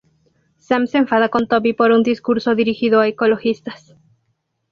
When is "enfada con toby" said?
0.97-1.73